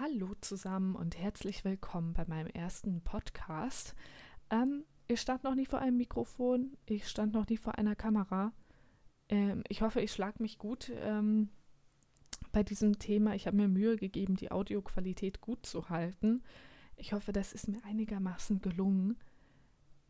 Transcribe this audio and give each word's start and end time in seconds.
Hallo 0.00 0.32
zusammen 0.40 0.94
und 0.94 1.18
herzlich 1.18 1.64
willkommen 1.64 2.12
bei 2.12 2.24
meinem 2.24 2.46
ersten 2.46 3.00
Podcast. 3.00 3.96
Ähm, 4.48 4.84
ich 5.08 5.20
stand 5.20 5.42
noch 5.42 5.56
nie 5.56 5.66
vor 5.66 5.80
einem 5.80 5.96
Mikrofon, 5.96 6.76
ich 6.86 7.08
stand 7.08 7.32
noch 7.32 7.48
nie 7.48 7.56
vor 7.56 7.78
einer 7.78 7.96
Kamera. 7.96 8.52
Ähm, 9.28 9.64
ich 9.66 9.82
hoffe, 9.82 10.00
ich 10.00 10.12
schlage 10.12 10.40
mich 10.40 10.58
gut 10.58 10.92
ähm, 11.00 11.48
bei 12.52 12.62
diesem 12.62 13.00
Thema. 13.00 13.34
Ich 13.34 13.48
habe 13.48 13.56
mir 13.56 13.66
Mühe 13.66 13.96
gegeben, 13.96 14.36
die 14.36 14.52
Audioqualität 14.52 15.40
gut 15.40 15.66
zu 15.66 15.88
halten. 15.88 16.44
Ich 16.94 17.12
hoffe, 17.12 17.32
das 17.32 17.52
ist 17.52 17.66
mir 17.66 17.84
einigermaßen 17.84 18.60
gelungen. 18.60 19.18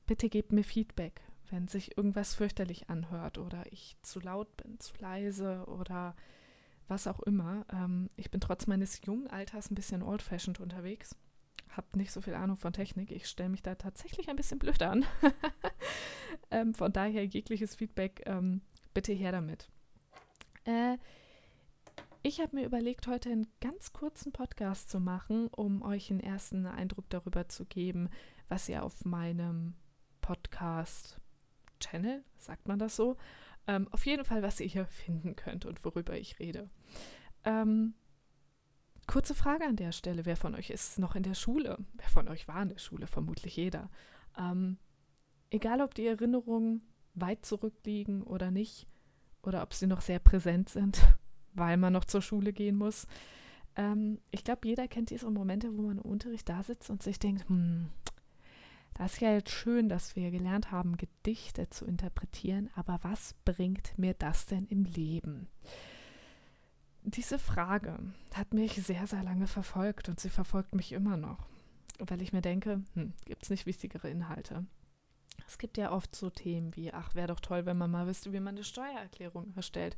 Bitte 0.04 0.28
gebt 0.28 0.52
mir 0.52 0.64
Feedback, 0.64 1.22
wenn 1.48 1.66
sich 1.66 1.96
irgendwas 1.96 2.34
fürchterlich 2.34 2.90
anhört 2.90 3.38
oder 3.38 3.64
ich 3.72 3.96
zu 4.02 4.20
laut 4.20 4.54
bin, 4.58 4.78
zu 4.80 4.92
leise 4.98 5.64
oder 5.66 6.14
was 6.88 7.06
auch 7.06 7.20
immer. 7.20 7.64
Ähm, 7.72 8.10
ich 8.16 8.30
bin 8.30 8.40
trotz 8.40 8.66
meines 8.66 9.04
jungen 9.04 9.28
Alters 9.28 9.70
ein 9.70 9.74
bisschen 9.74 10.02
old-fashioned 10.02 10.60
unterwegs. 10.60 11.14
Hab 11.70 11.94
nicht 11.94 12.10
so 12.10 12.20
viel 12.20 12.34
Ahnung 12.34 12.56
von 12.56 12.72
Technik. 12.72 13.12
Ich 13.12 13.26
stelle 13.26 13.50
mich 13.50 13.62
da 13.62 13.74
tatsächlich 13.74 14.28
ein 14.28 14.36
bisschen 14.36 14.58
blöd 14.58 14.82
an. 14.82 15.04
ähm, 16.50 16.74
von 16.74 16.92
daher 16.92 17.24
jegliches 17.24 17.76
Feedback, 17.76 18.22
ähm, 18.26 18.62
bitte 18.94 19.12
her 19.12 19.32
damit. 19.32 19.68
Äh, 20.64 20.96
ich 22.22 22.40
habe 22.40 22.56
mir 22.56 22.64
überlegt, 22.64 23.06
heute 23.06 23.30
einen 23.30 23.46
ganz 23.60 23.92
kurzen 23.92 24.32
Podcast 24.32 24.90
zu 24.90 24.98
machen, 24.98 25.48
um 25.48 25.82
euch 25.82 26.10
einen 26.10 26.20
ersten 26.20 26.66
Eindruck 26.66 27.08
darüber 27.10 27.48
zu 27.48 27.64
geben, 27.64 28.08
was 28.48 28.68
ihr 28.68 28.82
auf 28.82 29.04
meinem 29.04 29.74
Podcast-Channel, 31.78 32.24
sagt 32.38 32.68
man 32.68 32.78
das 32.78 32.96
so, 32.96 33.16
ähm, 33.66 33.88
auf 33.90 34.06
jeden 34.06 34.24
Fall, 34.24 34.42
was 34.42 34.60
ihr 34.60 34.66
hier 34.66 34.86
finden 34.86 35.36
könnt 35.36 35.64
und 35.64 35.84
worüber 35.84 36.16
ich 36.16 36.38
rede. 36.38 36.68
Ähm, 37.44 37.94
kurze 39.06 39.34
Frage 39.34 39.64
an 39.64 39.76
der 39.76 39.92
Stelle. 39.92 40.24
Wer 40.26 40.36
von 40.36 40.54
euch 40.54 40.70
ist 40.70 40.98
noch 40.98 41.14
in 41.14 41.22
der 41.22 41.34
Schule? 41.34 41.78
Wer 41.94 42.08
von 42.08 42.28
euch 42.28 42.48
war 42.48 42.62
in 42.62 42.70
der 42.70 42.78
Schule? 42.78 43.06
Vermutlich 43.06 43.56
jeder. 43.56 43.90
Ähm, 44.38 44.78
egal, 45.50 45.80
ob 45.80 45.94
die 45.94 46.06
Erinnerungen 46.06 46.82
weit 47.14 47.44
zurückliegen 47.44 48.22
oder 48.22 48.50
nicht, 48.50 48.86
oder 49.42 49.62
ob 49.62 49.72
sie 49.72 49.86
noch 49.86 50.00
sehr 50.00 50.18
präsent 50.18 50.68
sind, 50.68 51.00
weil 51.54 51.76
man 51.76 51.92
noch 51.92 52.04
zur 52.04 52.22
Schule 52.22 52.52
gehen 52.52 52.76
muss. 52.76 53.06
Ähm, 53.76 54.18
ich 54.30 54.44
glaube, 54.44 54.66
jeder 54.66 54.88
kennt 54.88 55.10
diese 55.10 55.30
Momente, 55.30 55.76
wo 55.76 55.82
man 55.82 55.98
im 55.98 56.04
Unterricht 56.04 56.48
da 56.48 56.62
sitzt 56.62 56.90
und 56.90 57.02
sich 57.02 57.18
denkt, 57.18 57.48
hm, 57.48 57.88
das 58.98 59.14
ist 59.14 59.20
ja 59.20 59.32
jetzt 59.32 59.50
schön, 59.50 59.88
dass 59.88 60.16
wir 60.16 60.32
gelernt 60.32 60.72
haben, 60.72 60.96
Gedichte 60.96 61.70
zu 61.70 61.84
interpretieren, 61.84 62.68
aber 62.74 62.98
was 63.02 63.34
bringt 63.44 63.96
mir 63.96 64.12
das 64.12 64.46
denn 64.46 64.66
im 64.66 64.84
Leben? 64.84 65.46
Diese 67.02 67.38
Frage 67.38 67.96
hat 68.34 68.52
mich 68.52 68.72
sehr, 68.72 69.06
sehr 69.06 69.22
lange 69.22 69.46
verfolgt 69.46 70.08
und 70.08 70.18
sie 70.18 70.30
verfolgt 70.30 70.74
mich 70.74 70.90
immer 70.90 71.16
noch, 71.16 71.46
weil 72.00 72.20
ich 72.22 72.32
mir 72.32 72.40
denke, 72.42 72.82
hm, 72.94 73.14
gibt 73.24 73.44
es 73.44 73.50
nicht 73.50 73.66
wichtigere 73.66 74.10
Inhalte? 74.10 74.66
Es 75.46 75.58
gibt 75.58 75.78
ja 75.78 75.92
oft 75.92 76.16
so 76.16 76.28
Themen 76.28 76.74
wie, 76.74 76.92
ach, 76.92 77.14
wäre 77.14 77.28
doch 77.28 77.40
toll, 77.40 77.66
wenn 77.66 77.78
man 77.78 77.92
mal 77.92 78.08
wüsste, 78.08 78.32
wie 78.32 78.40
man 78.40 78.56
eine 78.56 78.64
Steuererklärung 78.64 79.52
erstellt. 79.54 79.96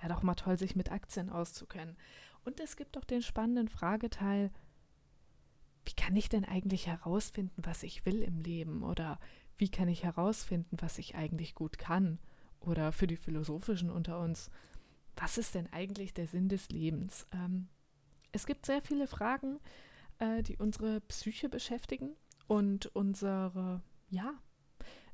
Wäre 0.00 0.12
doch 0.12 0.22
mal 0.22 0.34
toll, 0.34 0.58
sich 0.58 0.74
mit 0.74 0.90
Aktien 0.90 1.28
auszukennen. 1.28 1.96
Und 2.44 2.60
es 2.60 2.76
gibt 2.76 2.96
auch 2.96 3.04
den 3.04 3.20
spannenden 3.20 3.68
Frageteil, 3.68 4.50
kann 5.98 6.16
ich 6.16 6.28
denn 6.28 6.44
eigentlich 6.44 6.86
herausfinden, 6.86 7.60
was 7.64 7.82
ich 7.82 8.06
will 8.06 8.22
im 8.22 8.40
Leben? 8.40 8.82
Oder 8.82 9.18
wie 9.58 9.68
kann 9.68 9.88
ich 9.88 10.04
herausfinden, 10.04 10.76
was 10.80 10.98
ich 10.98 11.16
eigentlich 11.16 11.54
gut 11.54 11.76
kann? 11.76 12.18
Oder 12.60 12.92
für 12.92 13.08
die 13.08 13.16
Philosophischen 13.16 13.90
unter 13.90 14.20
uns, 14.20 14.50
was 15.16 15.36
ist 15.36 15.56
denn 15.56 15.66
eigentlich 15.72 16.14
der 16.14 16.28
Sinn 16.28 16.48
des 16.48 16.68
Lebens? 16.68 17.26
Ähm, 17.32 17.66
es 18.30 18.46
gibt 18.46 18.64
sehr 18.64 18.80
viele 18.80 19.08
Fragen, 19.08 19.58
äh, 20.18 20.42
die 20.42 20.56
unsere 20.56 21.00
Psyche 21.02 21.48
beschäftigen 21.48 22.10
und 22.46 22.86
unsere, 22.94 23.82
ja, 24.08 24.34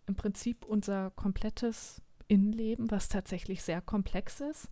im 0.07 0.17
Prinzip 0.17 0.67
unser 0.67 1.11
komplettes 1.13 2.03
Innenleben, 2.29 2.91
was 2.91 3.09
tatsächlich 3.09 3.63
sehr 3.63 3.81
komplex 3.81 4.41
ist. 4.41 4.69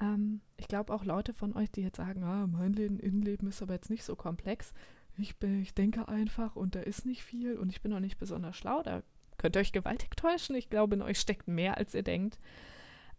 Ähm, 0.00 0.40
ich 0.56 0.68
glaube 0.68 0.94
auch 0.94 1.04
Leute 1.04 1.34
von 1.34 1.54
euch, 1.54 1.70
die 1.70 1.82
jetzt 1.82 1.98
sagen, 1.98 2.24
ah, 2.24 2.46
mein 2.46 2.72
Leben, 2.72 2.98
Innenleben 2.98 3.48
ist 3.48 3.60
aber 3.60 3.74
jetzt 3.74 3.90
nicht 3.90 4.04
so 4.04 4.16
komplex, 4.16 4.72
ich, 5.16 5.36
bin, 5.38 5.60
ich 5.60 5.74
denke 5.74 6.08
einfach 6.08 6.56
und 6.56 6.74
da 6.74 6.80
ist 6.80 7.06
nicht 7.06 7.22
viel 7.22 7.56
und 7.56 7.70
ich 7.70 7.82
bin 7.82 7.92
auch 7.92 8.00
nicht 8.00 8.18
besonders 8.18 8.56
schlau. 8.56 8.82
Da 8.82 9.02
könnt 9.38 9.56
ihr 9.56 9.60
euch 9.60 9.72
gewaltig 9.72 10.16
täuschen. 10.16 10.56
Ich 10.56 10.70
glaube, 10.70 10.94
in 10.94 11.02
euch 11.02 11.18
steckt 11.18 11.48
mehr, 11.48 11.76
als 11.76 11.94
ihr 11.94 12.02
denkt. 12.02 12.38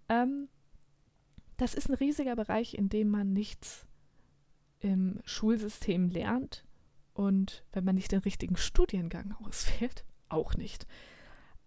Ähm, 0.10 0.48
das 1.58 1.74
ist 1.74 1.90
ein 1.90 1.96
riesiger 1.96 2.36
Bereich, 2.36 2.74
in 2.74 2.90
dem 2.90 3.10
man 3.10 3.34
nichts 3.34 3.86
im 4.80 5.20
Schulsystem 5.26 6.10
lernt 6.10 6.66
und 7.14 7.64
wenn 7.72 7.84
man 7.84 7.96
nicht 7.96 8.12
den 8.12 8.22
richtigen 8.22 8.58
Studiengang 8.58 9.36
auswählt, 9.44 10.06
auch 10.30 10.56
nicht. 10.56 10.88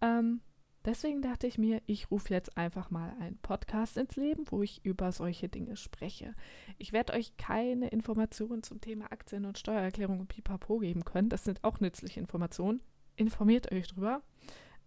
Ähm, 0.00 0.40
Deswegen 0.84 1.22
dachte 1.22 1.46
ich 1.46 1.56
mir, 1.56 1.80
ich 1.86 2.10
rufe 2.10 2.32
jetzt 2.34 2.58
einfach 2.58 2.90
mal 2.90 3.16
einen 3.18 3.38
Podcast 3.38 3.96
ins 3.96 4.16
Leben, 4.16 4.44
wo 4.50 4.62
ich 4.62 4.84
über 4.84 5.12
solche 5.12 5.48
Dinge 5.48 5.76
spreche. 5.76 6.34
Ich 6.76 6.92
werde 6.92 7.14
euch 7.14 7.36
keine 7.38 7.88
Informationen 7.88 8.62
zum 8.62 8.82
Thema 8.82 9.10
Aktien 9.10 9.46
und 9.46 9.58
Steuererklärung 9.58 10.20
und 10.20 10.28
Pipapo 10.28 10.78
geben 10.78 11.04
können. 11.04 11.30
Das 11.30 11.44
sind 11.44 11.64
auch 11.64 11.80
nützliche 11.80 12.20
Informationen. 12.20 12.82
Informiert 13.16 13.72
euch 13.72 13.88
drüber. 13.88 14.22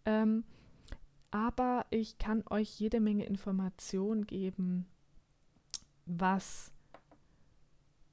Ähm, 0.05 0.43
aber 1.31 1.85
ich 1.89 2.19
kann 2.19 2.43
euch 2.49 2.79
jede 2.79 2.99
Menge 2.99 3.25
Informationen 3.25 4.27
geben, 4.27 4.85
was 6.05 6.71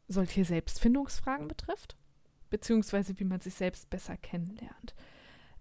solche 0.08 0.44
Selbstfindungsfragen 0.44 1.48
betrifft, 1.48 1.96
beziehungsweise 2.48 3.18
wie 3.18 3.24
man 3.24 3.40
sich 3.40 3.54
selbst 3.54 3.90
besser 3.90 4.16
kennenlernt. 4.16 4.94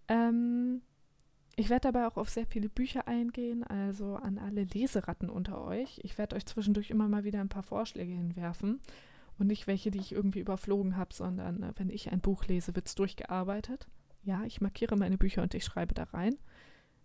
Ähm, 0.07 0.81
ich 1.55 1.69
werde 1.69 1.91
dabei 1.91 2.07
auch 2.07 2.17
auf 2.17 2.29
sehr 2.29 2.47
viele 2.47 2.69
Bücher 2.69 3.07
eingehen, 3.07 3.63
also 3.63 4.15
an 4.15 4.39
alle 4.39 4.63
Leseratten 4.63 5.29
unter 5.29 5.63
euch. 5.63 5.99
Ich 6.03 6.17
werde 6.17 6.35
euch 6.35 6.45
zwischendurch 6.45 6.89
immer 6.89 7.07
mal 7.07 7.23
wieder 7.23 7.41
ein 7.41 7.49
paar 7.49 7.63
Vorschläge 7.63 8.11
hinwerfen 8.11 8.81
und 9.37 9.47
nicht 9.47 9.67
welche, 9.67 9.91
die 9.91 9.99
ich 9.99 10.11
irgendwie 10.11 10.39
überflogen 10.39 10.97
habe, 10.97 11.13
sondern 11.13 11.61
äh, 11.61 11.73
wenn 11.75 11.89
ich 11.89 12.11
ein 12.11 12.21
Buch 12.21 12.45
lese, 12.45 12.75
wird 12.75 12.87
es 12.87 12.95
durchgearbeitet. 12.95 13.87
Ja, 14.23 14.43
ich 14.45 14.61
markiere 14.61 14.95
meine 14.95 15.17
Bücher 15.17 15.43
und 15.43 15.53
ich 15.53 15.63
schreibe 15.63 15.93
da 15.93 16.03
rein. 16.03 16.37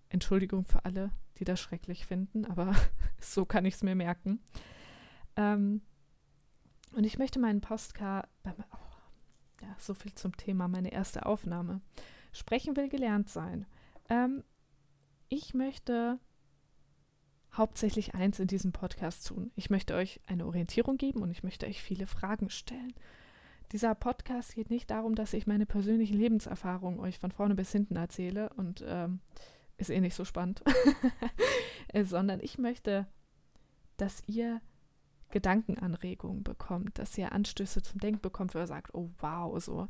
Entschuldigung 0.08 0.64
für 0.64 0.84
alle, 0.84 1.10
die 1.38 1.44
das 1.44 1.60
schrecklich 1.60 2.06
finden, 2.06 2.46
aber 2.46 2.74
so 3.20 3.44
kann 3.44 3.66
ich 3.66 3.74
es 3.74 3.82
mir 3.82 3.94
merken. 3.94 4.40
Ähm, 5.36 5.82
und 6.94 7.04
ich 7.04 7.18
möchte 7.18 7.38
meinen 7.38 7.60
Postcard, 7.60 8.26
oh, 8.46 9.60
ja, 9.60 9.76
so 9.78 9.92
viel 9.92 10.14
zum 10.14 10.34
Thema, 10.36 10.68
meine 10.68 10.90
erste 10.90 11.26
Aufnahme. 11.26 11.82
Sprechen 12.32 12.76
will 12.76 12.88
gelernt 12.88 13.28
sein. 13.28 13.66
Ähm, 14.08 14.44
ich 15.28 15.54
möchte 15.54 16.18
hauptsächlich 17.52 18.14
eins 18.14 18.38
in 18.38 18.46
diesem 18.46 18.72
Podcast 18.72 19.26
tun. 19.26 19.50
Ich 19.56 19.70
möchte 19.70 19.94
euch 19.94 20.20
eine 20.26 20.46
Orientierung 20.46 20.96
geben 20.96 21.22
und 21.22 21.30
ich 21.30 21.42
möchte 21.42 21.66
euch 21.66 21.82
viele 21.82 22.06
Fragen 22.06 22.50
stellen. 22.50 22.94
Dieser 23.72 23.94
Podcast 23.94 24.54
geht 24.54 24.70
nicht 24.70 24.90
darum, 24.90 25.14
dass 25.14 25.34
ich 25.34 25.46
meine 25.46 25.66
persönlichen 25.66 26.16
Lebenserfahrungen 26.16 27.00
euch 27.00 27.18
von 27.18 27.32
vorne 27.32 27.54
bis 27.54 27.70
hinten 27.70 27.96
erzähle 27.96 28.50
und 28.54 28.82
ähm, 28.86 29.20
ist 29.76 29.90
eh 29.90 30.00
nicht 30.00 30.14
so 30.14 30.24
spannend, 30.24 30.62
äh, 31.88 32.04
sondern 32.04 32.40
ich 32.40 32.58
möchte, 32.58 33.06
dass 33.96 34.22
ihr 34.26 34.62
Gedankenanregungen 35.30 36.42
bekommt, 36.42 36.98
dass 36.98 37.18
ihr 37.18 37.32
Anstöße 37.32 37.82
zum 37.82 38.00
Denken 38.00 38.22
bekommt, 38.22 38.54
wo 38.54 38.58
ihr 38.58 38.66
sagt, 38.66 38.94
oh 38.94 39.10
wow, 39.18 39.62
so 39.62 39.88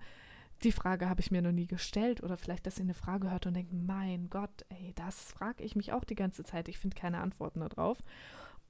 die 0.63 0.73
Frage 0.73 1.09
habe 1.09 1.21
ich 1.21 1.31
mir 1.31 1.43
noch 1.43 1.53
nie 1.53 1.67
gestellt 1.67 2.23
oder 2.23 2.37
vielleicht, 2.37 2.67
dass 2.67 2.79
ihr 2.79 2.85
eine 2.85 2.95
Frage 2.95 3.31
hört 3.31 3.47
und 3.47 3.55
denkt, 3.55 3.73
mein 3.73 4.29
Gott, 4.29 4.65
ey, 4.71 4.93
das 4.97 5.31
frage 5.33 5.63
ich 5.63 5.77
mich 5.77 5.93
auch 5.93 6.05
die 6.05 6.17
ganze 6.17 6.43
Zeit, 6.43 6.69
ich 6.69 6.79
finde 6.79 6.97
keine 6.97 7.21
Antworten 7.21 7.61
darauf. 7.61 7.99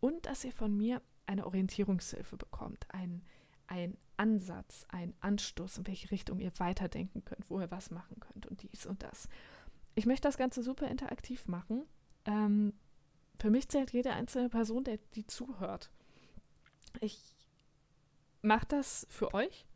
Und 0.01 0.27
dass 0.27 0.45
ihr 0.45 0.53
von 0.53 0.77
mir 0.77 1.03
eine 1.27 1.47
Orientierungshilfe 1.47 2.37
bekommt, 2.37 2.87
ein, 2.91 3.23
ein 3.67 3.97
Ansatz, 4.17 4.87
ein 4.89 5.15
Anstoß, 5.21 5.79
in 5.79 5.87
welche 5.87 6.11
Richtung 6.11 6.41
ihr 6.41 6.53
weiterdenken 6.59 7.25
könnt, 7.25 7.49
wo 7.49 7.61
ihr 7.61 7.71
was 7.71 7.91
machen 7.91 8.21
könnt 8.21 8.47
und 8.47 8.63
dies 8.63 8.85
und 8.87 9.03
das. 9.03 9.29
Ich 9.95 10.07
möchte 10.07 10.29
das 10.29 10.37
Ganze 10.37 10.63
super 10.63 10.89
interaktiv 10.89 11.47
machen. 11.49 11.85
Ähm, 12.25 12.75
für 13.41 13.51
mich 13.51 13.69
zählt 13.69 13.93
jede 13.93 14.13
einzelne 14.13 14.49
Person, 14.49 14.85
der 14.85 14.99
die 15.15 15.27
zuhört. 15.27 15.91
Ich 17.01 17.35
mache 18.43 18.67
das 18.67 19.07
für 19.09 19.33
euch. 19.35 19.67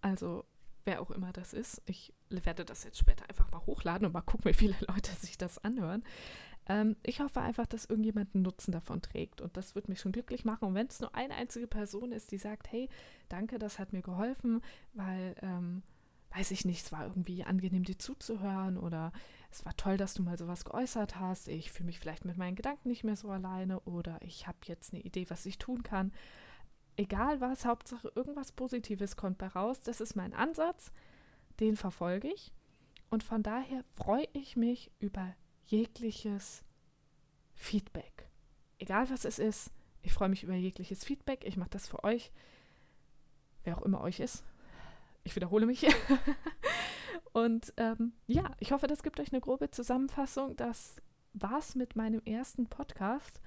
Also 0.00 0.44
wer 0.84 1.00
auch 1.00 1.10
immer 1.10 1.32
das 1.32 1.52
ist. 1.52 1.82
Ich 1.86 2.12
werde 2.28 2.64
das 2.64 2.84
jetzt 2.84 2.98
später 2.98 3.28
einfach 3.28 3.50
mal 3.50 3.64
hochladen 3.66 4.06
und 4.06 4.12
mal 4.12 4.22
gucken, 4.22 4.50
wie 4.50 4.54
viele 4.54 4.76
Leute 4.88 5.12
sich 5.12 5.38
das 5.38 5.58
anhören. 5.64 6.04
Ähm, 6.66 6.96
ich 7.02 7.20
hoffe 7.20 7.40
einfach, 7.40 7.66
dass 7.66 7.84
irgendjemand 7.84 8.34
einen 8.34 8.42
Nutzen 8.42 8.72
davon 8.72 9.02
trägt 9.02 9.40
und 9.40 9.56
das 9.56 9.74
wird 9.74 9.88
mich 9.88 10.00
schon 10.00 10.12
glücklich 10.12 10.44
machen. 10.44 10.68
Und 10.68 10.74
wenn 10.74 10.86
es 10.86 11.00
nur 11.00 11.14
eine 11.14 11.34
einzige 11.34 11.66
Person 11.66 12.12
ist, 12.12 12.30
die 12.32 12.38
sagt, 12.38 12.70
hey, 12.72 12.88
danke, 13.28 13.58
das 13.58 13.78
hat 13.78 13.92
mir 13.92 14.02
geholfen, 14.02 14.62
weil, 14.94 15.34
ähm, 15.42 15.82
weiß 16.34 16.50
ich 16.50 16.64
nicht, 16.64 16.84
es 16.84 16.92
war 16.92 17.04
irgendwie 17.04 17.44
angenehm, 17.44 17.84
dir 17.84 17.98
zuzuhören 17.98 18.76
oder 18.78 19.12
es 19.50 19.64
war 19.64 19.76
toll, 19.76 19.96
dass 19.96 20.14
du 20.14 20.22
mal 20.22 20.36
sowas 20.36 20.64
geäußert 20.64 21.20
hast. 21.20 21.48
Ich 21.48 21.70
fühle 21.70 21.86
mich 21.86 22.00
vielleicht 22.00 22.24
mit 22.24 22.36
meinen 22.36 22.56
Gedanken 22.56 22.88
nicht 22.88 23.04
mehr 23.04 23.16
so 23.16 23.30
alleine 23.30 23.80
oder 23.80 24.18
ich 24.20 24.46
habe 24.48 24.58
jetzt 24.64 24.92
eine 24.92 25.02
Idee, 25.02 25.26
was 25.28 25.46
ich 25.46 25.58
tun 25.58 25.82
kann 25.82 26.12
Egal 26.96 27.40
was, 27.40 27.64
Hauptsache 27.64 28.12
irgendwas 28.14 28.52
Positives 28.52 29.16
kommt 29.16 29.38
bei 29.38 29.48
raus. 29.48 29.80
Das 29.80 30.00
ist 30.00 30.14
mein 30.14 30.32
Ansatz, 30.32 30.92
den 31.60 31.76
verfolge 31.76 32.28
ich. 32.28 32.52
Und 33.10 33.22
von 33.22 33.42
daher 33.42 33.84
freue 33.94 34.28
ich 34.32 34.56
mich 34.56 34.90
über 34.98 35.34
jegliches 35.66 36.64
Feedback. 37.54 38.28
Egal 38.78 39.08
was 39.10 39.24
es 39.24 39.38
ist, 39.38 39.72
ich 40.02 40.12
freue 40.12 40.28
mich 40.28 40.42
über 40.42 40.54
jegliches 40.54 41.04
Feedback. 41.04 41.44
Ich 41.44 41.56
mache 41.56 41.70
das 41.70 41.88
für 41.88 42.04
euch, 42.04 42.30
wer 43.64 43.78
auch 43.78 43.82
immer 43.82 44.00
euch 44.00 44.20
ist. 44.20 44.44
Ich 45.24 45.34
wiederhole 45.34 45.66
mich. 45.66 45.86
Und 47.32 47.72
ähm, 47.78 48.12
ja, 48.26 48.50
ich 48.60 48.72
hoffe, 48.72 48.86
das 48.86 49.02
gibt 49.02 49.18
euch 49.18 49.32
eine 49.32 49.40
grobe 49.40 49.70
Zusammenfassung. 49.70 50.56
Das 50.56 51.00
war's 51.32 51.74
mit 51.74 51.96
meinem 51.96 52.20
ersten 52.24 52.66
Podcast. 52.66 53.40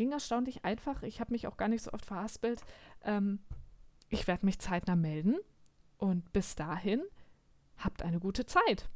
Ging 0.00 0.12
erstaunlich 0.12 0.64
einfach. 0.64 1.02
Ich 1.02 1.20
habe 1.20 1.30
mich 1.30 1.46
auch 1.46 1.58
gar 1.58 1.68
nicht 1.68 1.82
so 1.82 1.92
oft 1.92 2.06
verhaspelt. 2.06 2.62
Ähm, 3.02 3.40
ich 4.08 4.26
werde 4.26 4.46
mich 4.46 4.58
zeitnah 4.58 4.96
melden. 4.96 5.36
Und 5.98 6.32
bis 6.32 6.54
dahin, 6.54 7.02
habt 7.76 8.02
eine 8.02 8.18
gute 8.18 8.46
Zeit. 8.46 8.88